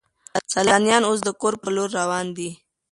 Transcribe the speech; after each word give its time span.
سیلانیان 0.53 1.03
اوس 1.05 1.19
د 1.25 1.29
کور 1.41 1.53
په 1.61 1.67
لور 1.75 1.89
روان 1.99 2.25
دي. 2.37 2.49